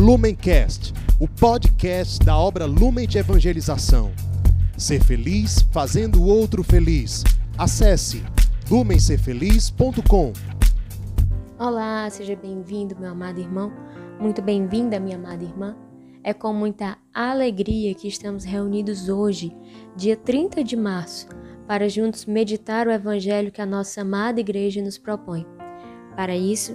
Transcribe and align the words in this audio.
Lumencast, 0.00 0.94
o 1.20 1.28
podcast 1.28 2.24
da 2.24 2.34
obra 2.34 2.64
Lumen 2.64 3.06
de 3.06 3.18
Evangelização. 3.18 4.10
Ser 4.74 5.04
feliz 5.04 5.60
fazendo 5.70 6.22
o 6.22 6.26
outro 6.26 6.64
feliz. 6.64 7.22
Acesse 7.58 8.24
lumencerfeliz.com. 8.70 10.32
Olá, 11.58 12.08
seja 12.08 12.34
bem-vindo, 12.34 12.96
meu 12.98 13.10
amado 13.10 13.40
irmão. 13.40 13.70
Muito 14.18 14.40
bem-vinda, 14.40 14.98
minha 14.98 15.18
amada 15.18 15.44
irmã. 15.44 15.76
É 16.24 16.32
com 16.32 16.54
muita 16.54 16.96
alegria 17.12 17.94
que 17.94 18.08
estamos 18.08 18.42
reunidos 18.42 19.10
hoje, 19.10 19.54
dia 19.94 20.16
30 20.16 20.64
de 20.64 20.76
março, 20.76 21.28
para 21.68 21.90
juntos 21.90 22.24
meditar 22.24 22.88
o 22.88 22.90
evangelho 22.90 23.52
que 23.52 23.60
a 23.60 23.66
nossa 23.66 24.00
amada 24.00 24.40
igreja 24.40 24.80
nos 24.80 24.96
propõe. 24.96 25.46
Para 26.16 26.34
isso, 26.34 26.74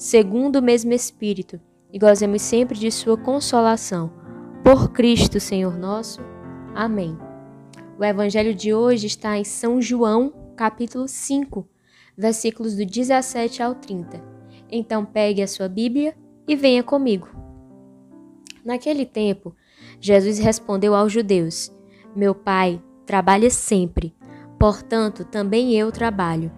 segundo 0.00 0.56
o 0.56 0.62
mesmo 0.62 0.94
Espírito, 0.94 1.60
e 1.92 1.98
gozemos 1.98 2.40
sempre 2.40 2.78
de 2.78 2.90
Sua 2.90 3.18
consolação. 3.18 4.10
Por 4.64 4.92
Cristo, 4.92 5.38
Senhor 5.38 5.76
nosso. 5.76 6.22
Amém. 6.74 7.18
O 7.98 8.02
Evangelho 8.02 8.54
de 8.54 8.72
hoje 8.72 9.08
está 9.08 9.36
em 9.36 9.44
São 9.44 9.78
João, 9.78 10.32
capítulo 10.56 11.06
5, 11.06 11.68
versículos 12.16 12.76
do 12.76 12.86
17 12.86 13.62
ao 13.62 13.74
30. 13.74 14.24
Então 14.70 15.04
pegue 15.04 15.42
a 15.42 15.46
sua 15.46 15.68
Bíblia 15.68 16.16
e 16.48 16.56
venha 16.56 16.82
comigo. 16.82 17.28
Naquele 18.64 19.04
tempo, 19.04 19.54
Jesus 20.00 20.38
respondeu 20.38 20.94
aos 20.94 21.12
judeus: 21.12 21.70
Meu 22.16 22.34
pai 22.34 22.82
trabalha 23.04 23.50
sempre, 23.50 24.14
portanto 24.58 25.26
também 25.26 25.74
eu 25.74 25.92
trabalho. 25.92 26.50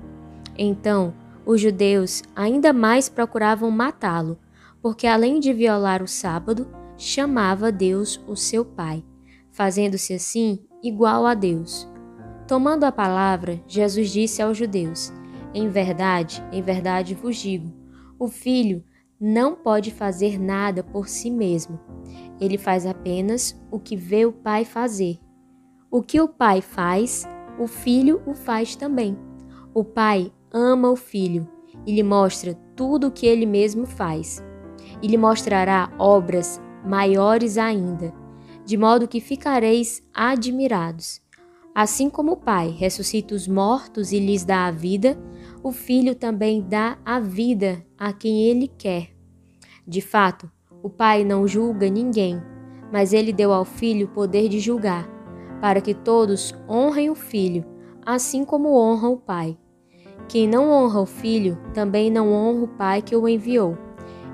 Então, 0.57 1.13
os 1.45 1.61
judeus 1.61 2.23
ainda 2.35 2.73
mais 2.73 3.09
procuravam 3.09 3.71
matá-lo, 3.71 4.39
porque 4.81 5.07
além 5.07 5.41
de 5.41 5.53
violar 5.53 6.03
o 6.03 6.09
sábado, 6.09 6.69
chamava 6.97 7.73
Deus 7.73 8.21
o 8.27 8.37
seu 8.37 8.65
pai, 8.65 9.05
fazendo-se 9.51 10.15
assim 10.15 10.61
igual 10.83 11.27
a 11.27 11.35
Deus. 11.35 11.89
Tomando 12.47 12.85
a 12.85 12.93
palavra, 12.93 13.63
Jesus 13.67 14.11
disse 14.11 14.43
aos 14.43 14.57
judeus: 14.57 15.13
Em 15.55 15.69
verdade, 15.69 16.43
em 16.53 16.63
verdade 16.63 17.15
vos 17.15 17.37
digo, 17.37 17.73
o 18.19 18.29
filho 18.29 18.85
não 19.21 19.55
pode 19.55 19.93
fazer 19.93 20.39
nada 20.41 20.83
por 20.83 21.09
si 21.09 21.31
mesmo. 21.31 21.79
Ele 22.41 22.59
faz 22.59 22.85
apenas 22.85 23.57
o 23.71 23.79
que 23.79 23.97
vê 23.97 24.27
o 24.27 24.33
pai 24.33 24.65
fazer. 24.65 25.19
O 25.91 26.03
que 26.03 26.21
o 26.21 26.27
pai 26.27 26.61
faz, 26.61 27.27
o 27.59 27.67
filho 27.67 28.21
o 28.27 28.35
faz 28.35 28.75
também. 28.75 29.17
O 29.73 29.85
pai 29.85 30.33
ama 30.53 30.91
o 30.91 30.97
filho 30.97 31.49
e 31.87 31.95
lhe 31.95 32.03
mostra 32.03 32.55
tudo 32.77 33.09
o 33.09 33.11
que 33.11 33.27
ele 33.27 33.47
mesmo 33.47 33.87
faz. 33.87 34.43
E 35.01 35.09
lhe 35.09 35.17
mostrará 35.17 35.91
obras 35.99 36.61
maiores 36.85 37.59
ainda, 37.59 38.13
de 38.65 38.77
modo 38.77 39.09
que 39.09 39.21
ficareis 39.21 40.03
admirados. 40.13 41.21
Assim 41.75 42.11
como 42.11 42.33
o 42.33 42.37
Pai 42.37 42.69
ressuscita 42.69 43.35
os 43.35 43.49
mortos 43.49 44.13
e 44.13 44.19
lhes 44.19 44.45
dá 44.45 44.67
a 44.67 44.71
vida, 44.71 45.19
o 45.63 45.73
Filho 45.73 46.15
também 46.15 46.61
dá 46.61 46.99
a 47.05 47.19
vida 47.19 47.85
a 47.99 48.13
quem 48.13 48.43
ele 48.43 48.69
quer. 48.69 49.11
De 49.87 50.01
fato, 50.01 50.51
o 50.83 50.91
Pai 50.91 51.25
não 51.25 51.49
julga 51.49 51.89
ninguém, 51.89 52.41
mas 52.93 53.13
ele 53.13 53.33
deu 53.33 53.53
ao 53.53 53.65
Filho 53.65 54.07
o 54.07 54.11
poder 54.11 54.49
de 54.49 54.61
julgar, 54.61 55.09
para 55.61 55.81
que 55.81 55.95
todos 55.95 56.55
honrem 56.69 57.09
o 57.09 57.15
Filho, 57.15 57.65
assim 58.05 58.45
como 58.45 58.77
honram 58.77 59.15
o 59.15 59.19
Pai. 59.19 59.57
Quem 60.29 60.49
não 60.49 60.71
honra 60.71 61.01
o 61.01 61.07
Filho, 61.07 61.59
também 61.75 62.11
não 62.11 62.33
honra 62.33 62.65
o 62.65 62.69
Pai 62.69 63.03
que 63.03 63.15
o 63.15 63.29
enviou. 63.29 63.77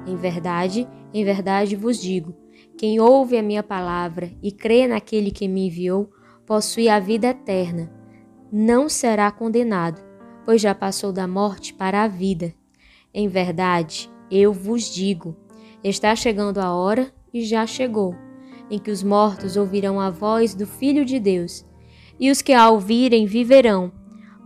Em 0.06 0.16
verdade, 0.16 0.88
em 1.12 1.25
verdade 1.25 1.75
vos 1.75 2.00
digo: 2.00 2.34
quem 2.76 3.00
ouve 3.00 3.37
a 3.37 3.43
minha 3.43 3.62
palavra 3.62 4.31
e 4.43 4.53
crê 4.53 4.87
naquele 4.87 5.31
que 5.31 5.48
me 5.48 5.66
enviou, 5.66 6.09
possui 6.47 6.88
a 6.88 7.00
vida 7.00 7.28
eterna. 7.28 7.93
Não 8.53 8.88
será 8.88 9.31
condenado, 9.31 10.00
pois 10.44 10.62
já 10.62 10.75
passou 10.75 11.12
da 11.12 11.27
morte 11.27 11.75
para 11.75 12.04
a 12.04 12.09
vida. 12.09 12.54
Em 13.12 13.27
verdade, 13.27 14.09
eu 14.31 14.53
vos 14.53 14.94
digo: 14.94 15.37
está 15.82 16.15
chegando 16.15 16.59
a 16.59 16.72
hora, 16.72 17.12
e 17.34 17.43
já 17.43 17.66
chegou, 17.66 18.15
em 18.71 18.78
que 18.78 18.91
os 18.91 19.03
mortos 19.03 19.56
ouvirão 19.56 20.00
a 20.00 20.09
voz 20.09 20.54
do 20.54 20.66
Filho 20.66 21.04
de 21.04 21.19
Deus, 21.19 21.66
e 22.19 22.31
os 22.31 22.41
que 22.41 22.53
a 22.53 22.71
ouvirem 22.71 23.27
viverão, 23.27 23.93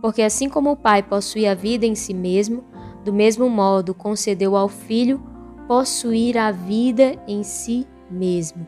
porque 0.03 0.21
assim 0.21 0.49
como 0.49 0.71
o 0.71 0.75
Pai 0.75 1.01
possui 1.01 1.47
a 1.47 1.55
vida 1.55 1.85
em 1.85 1.95
si 1.95 2.13
mesmo, 2.13 2.65
do 3.05 3.13
mesmo 3.13 3.49
modo 3.49 3.93
concedeu 3.93 4.53
ao 4.57 4.67
Filho 4.67 5.23
possuir 5.65 6.37
a 6.37 6.51
vida 6.51 7.15
em 7.25 7.41
si 7.41 7.87
mesmo. 8.11 8.67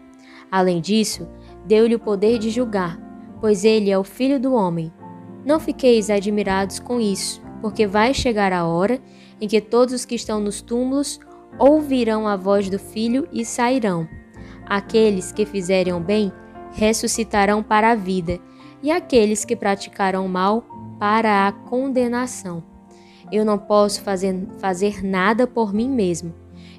Além 0.50 0.79
disso, 0.79 1.28
deu-lhe 1.66 1.94
o 1.94 2.00
poder 2.00 2.40
de 2.40 2.50
julgar, 2.50 2.97
pois 3.41 3.66
ele 3.66 3.91
é 3.91 4.00
o 4.00 4.03
Filho 4.06 4.40
do 4.40 4.53
homem. 4.53 4.94
Não 5.46 5.59
fiqueis 5.59 6.09
admirados 6.09 6.79
com 6.79 7.01
isso, 7.01 7.41
porque 7.59 7.85
vai 7.85 8.13
chegar 8.13 8.53
a 8.53 8.66
hora 8.66 8.97
em 9.41 9.46
que 9.46 9.59
todos 9.59 9.94
os 9.94 10.06
que 10.06 10.16
estão 10.16 10.40
nos 10.40 10.62
túmulos 10.62 11.19
ouvirão 11.59 12.29
a 12.29 12.38
voz 12.38 12.69
do 12.69 12.79
Filho 12.79 13.28
e 13.29 13.44
sairão. 13.44 14.07
Aqueles 14.66 15.34
que 15.34 15.46
fizerem 15.46 15.91
o 15.91 16.00
bem 16.00 16.31
ressuscitarão 16.72 17.62
para 17.62 17.91
a 17.91 17.96
vida, 17.96 18.40
e 18.81 18.90
aqueles 18.90 19.44
que 19.44 19.56
praticarão 19.56 20.29
mal 20.29 20.75
para 21.00 21.48
a 21.48 21.52
condenação. 21.52 22.64
Eu 23.32 23.44
não 23.44 23.58
posso 23.58 24.02
fazer, 24.02 24.48
fazer 24.60 25.04
nada 25.04 25.48
por 25.48 25.74
mim 25.74 25.90
mesmo. 25.90 26.34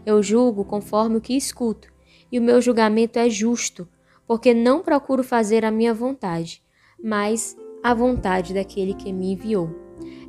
Eu 0.04 0.22
julgo 0.22 0.64
conforme 0.64 1.16
o 1.16 1.20
que 1.20 1.36
escuto, 1.36 1.92
e 2.30 2.38
o 2.38 2.42
meu 2.42 2.60
julgamento 2.60 3.18
é 3.18 3.28
justo, 3.28 3.88
porque 4.26 4.54
não 4.54 4.82
procuro 4.82 5.22
fazer 5.22 5.64
a 5.64 5.70
minha 5.70 5.92
vontade, 5.92 6.62
mas 7.02 7.56
a 7.82 7.94
vontade 7.94 8.54
daquele 8.54 8.94
que 8.94 9.12
me 9.12 9.32
enviou. 9.32 9.70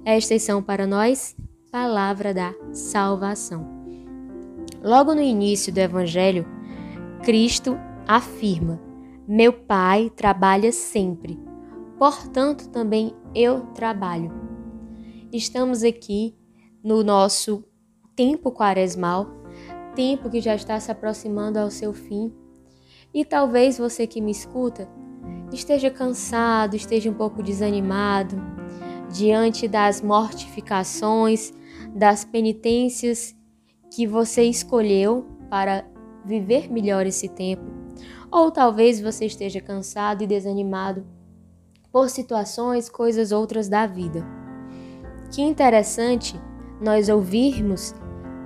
Estas 0.06 0.44
são 0.44 0.62
para 0.62 0.88
nós 0.88 1.36
palavra 1.72 2.34
da 2.34 2.54
salvação. 2.72 3.68
Logo 4.84 5.14
no 5.14 5.22
início 5.22 5.74
do 5.74 5.80
Evangelho, 5.80 6.46
Cristo 7.24 7.78
afirma: 8.08 8.80
Meu 9.28 9.52
Pai 9.52 10.12
trabalha 10.16 10.72
sempre, 10.72 11.40
portanto 11.98 12.70
também 12.70 13.14
eu 13.38 13.62
trabalho. 13.76 14.32
Estamos 15.32 15.84
aqui 15.84 16.36
no 16.84 17.04
nosso 17.04 17.64
tempo 18.16 18.52
quaresmal, 18.52 19.28
tempo 19.94 20.28
que 20.28 20.42
já 20.42 20.56
está 20.56 20.80
se 20.80 20.92
aproximando 20.92 21.60
ao 21.60 21.70
seu 21.70 21.94
fim 21.94 22.34
e 23.14 23.24
talvez 23.24 23.78
você 23.78 24.08
que 24.08 24.20
me 24.20 24.32
escuta 24.32 24.90
esteja 25.54 25.92
cansado, 25.92 26.76
esteja 26.76 27.12
um 27.12 27.14
pouco 27.14 27.44
desanimado 27.44 28.36
diante 29.14 29.68
das 29.68 30.02
mortificações, 30.02 31.54
das 31.96 32.26
penitências 32.26 33.36
que 33.94 34.08
você 34.08 34.46
escolheu 34.46 35.28
para 35.48 35.86
viver 36.26 36.72
melhor 36.72 37.06
esse 37.06 37.30
tempo. 37.30 37.64
Ou 38.32 38.50
talvez 38.50 39.00
você 39.00 39.26
esteja 39.26 39.62
cansado 39.62 40.24
e 40.24 40.28
desanimado 40.28 41.06
por 41.98 42.12
situações, 42.12 42.90
coisas 42.90 43.32
outras 43.32 43.68
da 43.68 43.88
vida. 43.88 44.24
Que 45.32 45.42
interessante 45.42 46.40
nós 46.80 47.10
ouvirmos 47.10 47.96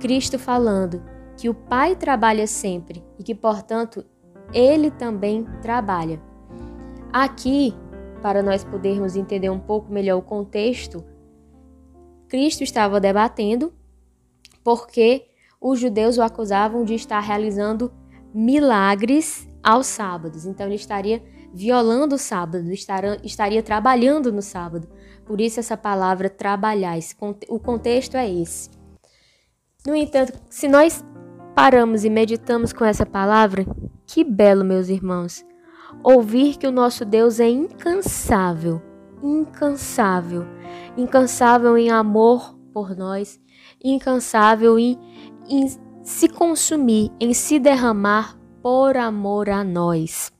Cristo 0.00 0.38
falando 0.38 1.02
que 1.36 1.50
o 1.50 1.54
Pai 1.54 1.94
trabalha 1.94 2.46
sempre 2.46 3.04
e 3.18 3.22
que, 3.22 3.34
portanto, 3.34 4.06
ele 4.54 4.90
também 4.90 5.46
trabalha. 5.60 6.18
Aqui, 7.12 7.74
para 8.22 8.42
nós 8.42 8.64
podermos 8.64 9.16
entender 9.16 9.50
um 9.50 9.60
pouco 9.60 9.92
melhor 9.92 10.16
o 10.16 10.22
contexto, 10.22 11.04
Cristo 12.28 12.62
estava 12.62 12.98
debatendo 12.98 13.70
porque 14.64 15.26
os 15.60 15.78
judeus 15.78 16.16
o 16.16 16.22
acusavam 16.22 16.84
de 16.84 16.94
estar 16.94 17.20
realizando 17.20 17.92
milagres 18.32 19.46
aos 19.62 19.88
sábados. 19.88 20.46
Então 20.46 20.64
ele 20.64 20.76
estaria 20.76 21.22
violando 21.52 22.14
o 22.14 22.18
sábado, 22.18 22.70
estaria 23.22 23.62
trabalhando 23.62 24.32
no 24.32 24.42
sábado. 24.42 24.88
Por 25.24 25.40
isso 25.40 25.60
essa 25.60 25.76
palavra 25.76 26.28
trabalhar, 26.28 26.98
o 27.48 27.58
contexto 27.58 28.16
é 28.16 28.28
esse. 28.30 28.70
No 29.86 29.94
entanto, 29.94 30.38
se 30.48 30.68
nós 30.68 31.04
paramos 31.54 32.04
e 32.04 32.10
meditamos 32.10 32.72
com 32.72 32.84
essa 32.84 33.04
palavra, 33.04 33.66
que 34.06 34.24
belo, 34.24 34.64
meus 34.64 34.88
irmãos, 34.88 35.44
ouvir 36.02 36.56
que 36.56 36.66
o 36.66 36.72
nosso 36.72 37.04
Deus 37.04 37.40
é 37.40 37.48
incansável, 37.48 38.80
incansável, 39.22 40.46
incansável 40.96 41.76
em 41.76 41.90
amor 41.90 42.56
por 42.72 42.96
nós, 42.96 43.40
incansável 43.82 44.78
em, 44.78 44.98
em 45.48 45.66
se 46.02 46.28
consumir, 46.28 47.10
em 47.20 47.34
se 47.34 47.58
derramar 47.58 48.38
por 48.62 48.96
amor 48.96 49.48
a 49.48 49.62
nós. 49.62 50.32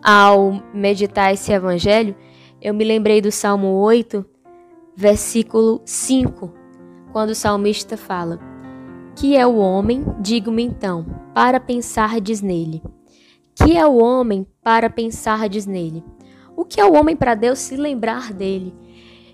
Ao 0.00 0.62
meditar 0.72 1.32
esse 1.32 1.52
evangelho, 1.52 2.14
eu 2.60 2.72
me 2.72 2.84
lembrei 2.84 3.20
do 3.20 3.32
Salmo 3.32 3.68
8, 3.68 4.24
versículo 4.96 5.82
5, 5.84 6.52
quando 7.12 7.30
o 7.30 7.34
salmista 7.34 7.96
fala: 7.96 8.38
Que 9.16 9.36
é 9.36 9.46
o 9.46 9.56
homem, 9.56 10.04
digo-me 10.20 10.62
então, 10.62 11.04
para 11.34 11.58
pensardes 11.58 12.40
nele. 12.40 12.82
Que 13.54 13.76
é 13.76 13.86
o 13.86 13.96
homem 13.96 14.46
para 14.62 14.88
pensardes 14.88 15.66
nele? 15.66 16.02
O 16.56 16.64
que 16.64 16.80
é 16.80 16.84
o 16.84 16.94
homem 16.94 17.16
para 17.16 17.34
Deus 17.34 17.58
se 17.58 17.76
lembrar 17.76 18.32
dele? 18.32 18.74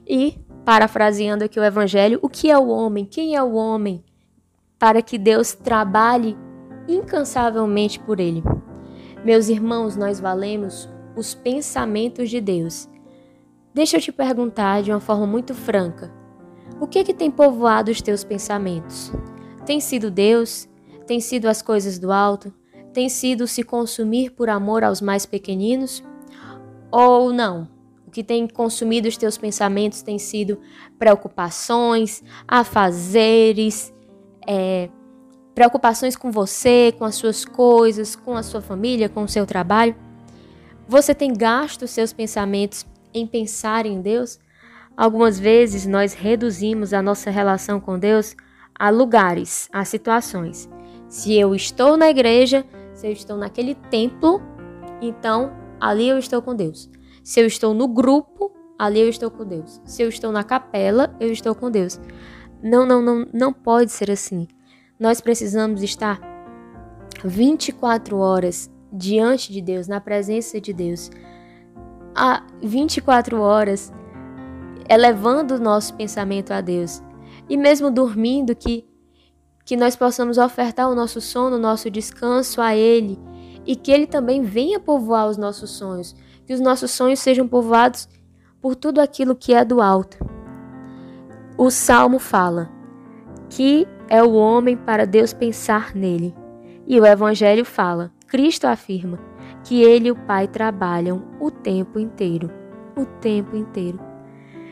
E, 0.07 0.39
parafraseando 0.65 1.45
aqui 1.45 1.61
o 1.61 1.65
evangelho, 1.65 2.19
o 2.23 2.29
que 2.29 2.51
é 2.51 2.59
o 2.59 2.69
homem? 2.69 3.05
Quem 3.05 3.37
é 3.37 3.43
o 3.43 3.55
homem 3.55 4.03
para 4.79 5.03
que 5.03 5.19
Deus 5.19 5.53
trabalhe 5.53 6.37
incansavelmente 6.89 8.01
por 8.01 8.21
ele? 8.21 8.43
Meus 9.25 9.49
irmãos, 9.49 9.97
nós 9.97 10.21
valemos 10.21 10.89
os 11.17 11.35
pensamentos 11.35 12.31
de 12.31 12.41
Deus. 12.41 12.89
Deixa 13.75 13.97
eu 13.97 14.01
te 14.01 14.13
perguntar 14.13 14.83
de 14.83 14.91
uma 14.91 15.01
forma 15.01 15.27
muito 15.27 15.55
franca: 15.55 16.13
o 16.81 16.87
que 16.87 17.01
é 17.01 17.05
que 17.05 17.13
tem 17.13 17.31
povoado 17.31 17.91
os 17.91 18.01
teus 18.01 18.23
pensamentos? 18.23 19.13
Tem 19.67 19.81
sido 19.81 20.11
Deus? 20.11 20.69
Tem 21.07 21.21
sido 21.21 21.47
as 21.47 21.61
coisas 21.61 21.99
do 21.99 22.13
alto? 22.13 22.53
Tem 22.93 23.09
sido 23.09 23.47
se 23.47 23.63
consumir 23.63 24.31
por 24.31 24.49
amor 24.49 24.85
aos 24.85 25.01
mais 25.01 25.27
pequeninos? 25.27 26.03
Ou 26.91 27.33
não? 27.33 27.69
O 28.07 28.11
que 28.11 28.25
tem 28.25 28.49
consumido 28.49 29.09
os 29.09 29.17
teus 29.17 29.37
pensamentos 29.37 30.01
tem 30.01 30.19
sido 30.19 30.59
preocupações, 30.99 32.23
afazeres, 32.47 33.93
é, 34.47 34.89
preocupações 35.59 36.15
com 36.15 36.31
você, 36.31 36.95
com 36.97 37.05
as 37.05 37.17
suas 37.17 37.45
coisas, 37.45 38.15
com 38.15 38.37
a 38.37 38.45
sua 38.45 38.61
família, 38.61 39.09
com 39.09 39.25
o 39.25 39.29
seu 39.29 39.45
trabalho? 39.45 39.93
Você 40.87 41.13
tem 41.13 41.35
gasto 41.35 41.89
seus 41.89 42.13
pensamentos 42.13 42.87
em 43.13 43.27
pensar 43.27 43.85
em 43.85 44.01
Deus? 44.01 44.39
Algumas 44.97 45.37
vezes 45.37 45.85
nós 45.85 46.15
reduzimos 46.15 46.95
a 46.95 47.03
nossa 47.03 47.29
relação 47.29 47.81
com 47.81 47.99
Deus 47.99 48.37
a 48.73 48.89
lugares, 48.89 49.69
a 49.73 49.85
situações. 49.85 50.69
Se 51.09 51.37
eu 51.37 51.57
estou 51.57 51.97
na 51.97 52.09
igreja, 52.09 52.65
se 52.95 53.09
eu 53.09 53.13
estou 53.13 53.37
naquele 53.37 53.75
templo, 53.75 54.41
então 55.03 55.51
ali 55.81 56.09
eu 56.09 56.19
estou 56.19 56.41
com 56.41 56.55
Deus. 56.55 56.89
Se 57.25 57.41
eu 57.41 57.47
estou 57.49 57.75
no 57.75 57.89
grupo, 57.89 58.53
ali 58.79 59.01
eu 59.01 59.09
estou 59.09 59.29
com 59.29 59.45
Deus. 59.45 59.81
Se 59.85 60.03
eu 60.03 60.09
estou 60.09 60.31
na 60.31 60.45
capela, 60.45 61.13
eu 61.19 61.33
estou 61.33 61.53
com 61.53 61.69
Deus. 61.69 61.99
Não, 62.63 62.87
não, 62.87 63.03
não, 63.03 63.27
não 63.35 63.53
pode 63.53 63.91
ser 63.91 64.09
assim. 64.09 64.47
Nós 64.99 65.21
precisamos 65.21 65.81
estar 65.81 66.21
24 67.25 68.19
horas 68.19 68.69
diante 68.93 69.53
de 69.53 69.63
Deus, 69.63 69.87
na 69.87 70.01
presença 70.01 70.61
de 70.61 70.73
Deus. 70.73 71.09
Há 72.17 72.43
24 72.61 73.41
horas 73.41 73.93
elevando 74.89 75.55
o 75.55 75.61
nosso 75.61 75.95
pensamento 75.95 76.53
a 76.53 76.61
Deus. 76.61 77.01
E 77.49 77.57
mesmo 77.57 77.93
dormindo, 77.93 78.57
que, 78.57 78.85
que 79.65 79.77
nós 79.77 79.95
possamos 79.95 80.37
ofertar 80.37 80.91
o 80.91 80.97
nosso 80.97 81.21
sono, 81.21 81.55
o 81.55 81.61
nosso 81.61 81.89
descanso 81.89 82.61
a 82.61 82.75
Ele. 82.75 83.17
E 83.65 83.77
que 83.77 83.93
Ele 83.93 84.07
também 84.07 84.43
venha 84.43 84.81
povoar 84.81 85.29
os 85.29 85.37
nossos 85.37 85.71
sonhos. 85.71 86.17
Que 86.45 86.53
os 86.53 86.61
nossos 86.61 86.91
sonhos 86.91 87.21
sejam 87.21 87.47
povoados 87.47 88.09
por 88.61 88.75
tudo 88.75 89.01
aquilo 89.01 89.37
que 89.37 89.55
é 89.55 89.65
do 89.65 89.81
alto. 89.81 90.19
O 91.57 91.71
Salmo 91.71 92.19
fala 92.19 92.78
que 93.51 93.87
é 94.09 94.23
o 94.23 94.33
homem 94.33 94.77
para 94.77 95.07
Deus 95.07 95.33
pensar 95.33 95.95
nele. 95.95 96.35
E 96.87 96.99
o 96.99 97.07
Evangelho 97.07 97.65
fala, 97.65 98.13
Cristo 98.27 98.67
afirma, 98.67 99.19
que 99.65 99.83
ele 99.83 100.09
e 100.09 100.11
o 100.11 100.17
Pai 100.17 100.49
trabalham 100.49 101.25
o 101.41 101.51
tempo 101.51 101.99
inteiro. 101.99 102.51
O 102.97 103.05
tempo 103.05 103.57
inteiro. 103.57 104.01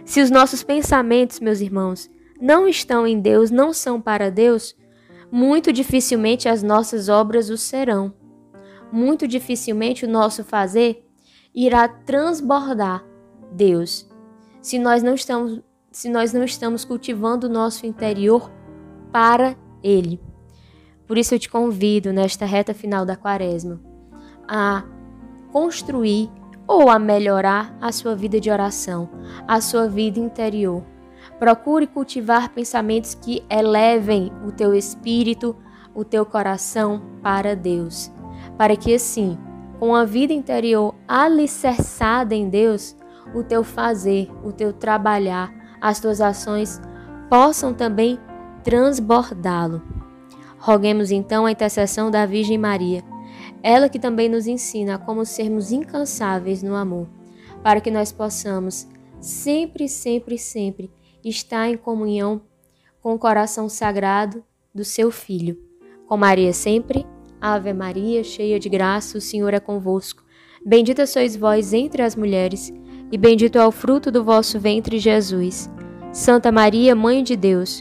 Se 0.05 0.21
os 0.21 0.31
nossos 0.31 0.63
pensamentos, 0.63 1.41
meus 1.41 1.61
irmãos, 1.61 2.11
não 2.41 2.69
estão 2.69 3.07
em 3.07 3.21
Deus, 3.21 3.51
não 3.51 3.73
são 3.73 4.01
para 4.01 4.31
Deus, 4.31 4.77
muito 5.31 5.73
dificilmente 5.73 6.49
as 6.49 6.63
nossas 6.63 7.09
obras 7.09 7.51
o 7.51 7.57
serão. 7.57 8.15
Muito 8.93 9.27
dificilmente 9.27 10.05
o 10.05 10.09
nosso 10.09 10.45
fazer 10.45 11.05
irá 11.55 11.89
transbordar 11.89 13.05
Deus. 13.51 14.09
Se 14.61 14.79
nós 14.79 15.03
não 15.03 15.15
estamos, 15.15 15.61
se 15.91 16.09
nós 16.09 16.33
não 16.33 16.45
estamos 16.45 16.85
cultivando 16.85 17.47
o 17.47 17.51
nosso 17.51 17.87
interior 17.87 18.51
para 19.13 19.57
Ele. 19.83 20.21
Por 21.07 21.17
isso 21.17 21.35
eu 21.35 21.39
te 21.39 21.49
convido 21.49 22.13
nesta 22.13 22.45
reta 22.45 22.75
final 22.75 23.07
da 23.07 23.17
quaresma 23.17 23.81
a 24.49 24.85
construir 25.53 26.31
ou 26.67 26.91
a 26.91 26.99
melhorar 26.99 27.77
a 27.81 27.93
sua 27.93 28.15
vida 28.17 28.41
de 28.41 28.51
oração, 28.51 29.09
a 29.47 29.61
sua 29.61 29.89
vida 29.89 30.19
interior. 30.19 30.83
Procure 31.39 31.87
cultivar 31.87 32.51
pensamentos 32.51 33.15
que 33.15 33.45
elevem 33.49 34.33
o 34.47 34.51
teu 34.51 34.75
espírito, 34.75 35.57
o 35.95 36.05
teu 36.05 36.27
coração 36.27 37.03
para 37.23 37.55
Deus, 37.55 38.11
para 38.57 38.77
que 38.77 38.95
assim, 38.95 39.39
com 39.79 39.95
a 39.95 40.05
vida 40.05 40.33
interior 40.33 40.95
alicerçada 41.07 42.35
em 42.35 42.49
Deus, 42.49 42.97
o 43.35 43.43
teu 43.43 43.63
fazer, 43.63 44.31
o 44.43 44.53
teu 44.53 44.73
trabalhar, 44.73 45.53
as 45.81 46.01
tuas 46.01 46.21
ações 46.21 46.81
possam 47.29 47.75
também 47.75 48.19
transbordá-lo. 48.67 49.81
Roguemos 50.59 51.13
então 51.13 51.47
a 51.47 51.53
intercessão 51.53 52.11
da 52.11 52.27
Virgem 52.27 52.59
Maria, 52.59 53.05
ela 53.63 53.89
que 53.89 53.97
também 53.97 54.29
nos 54.29 54.49
ensina 54.49 54.99
como 54.99 55.25
sermos 55.25 55.71
incansáveis 55.71 56.65
no 56.65 56.75
amor, 56.75 57.07
para 57.63 57.81
que 57.81 57.93
nós 57.93 58.11
possamos 58.11 58.89
sempre, 59.21 59.89
sempre, 59.89 60.37
sempre 60.37 60.91
estar 61.25 61.69
em 61.69 61.77
comunhão 61.77 62.43
com 63.01 63.15
o 63.15 63.19
coração 63.21 63.69
sagrado 63.69 64.43
do 64.75 64.85
seu 64.85 65.13
Filho. 65.13 65.57
Com 66.09 66.17
Maria 66.17 66.53
sempre, 66.53 67.07
Ave 67.41 67.73
Maria, 67.73 68.25
cheia 68.25 68.59
de 68.59 68.69
graça, 68.69 69.17
o 69.17 69.21
Senhor 69.21 69.55
é 69.55 69.61
convosco. 69.61 70.25
Bendita 70.65 71.07
sois 71.07 71.37
vós 71.37 71.73
entre 71.73 72.03
as 72.03 72.17
mulheres, 72.17 72.73
e 73.13 73.17
bendito 73.17 73.59
é 73.59 73.65
o 73.65 73.71
fruto 73.71 74.11
do 74.11 74.25
vosso 74.25 74.59
ventre, 74.59 74.99
Jesus. 74.99 75.71
Santa 76.13 76.51
Maria, 76.51 76.97
Mãe 76.97 77.23
de 77.23 77.37
Deus, 77.37 77.81